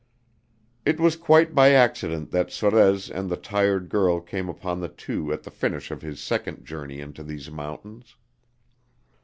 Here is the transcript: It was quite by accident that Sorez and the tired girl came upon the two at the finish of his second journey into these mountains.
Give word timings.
It 0.83 0.99
was 0.99 1.15
quite 1.15 1.53
by 1.53 1.73
accident 1.73 2.31
that 2.31 2.47
Sorez 2.51 3.07
and 3.11 3.29
the 3.29 3.37
tired 3.37 3.87
girl 3.87 4.19
came 4.19 4.49
upon 4.49 4.79
the 4.79 4.89
two 4.89 5.31
at 5.31 5.43
the 5.43 5.51
finish 5.51 5.91
of 5.91 6.01
his 6.01 6.19
second 6.19 6.65
journey 6.65 6.99
into 6.99 7.21
these 7.21 7.51
mountains. 7.51 8.15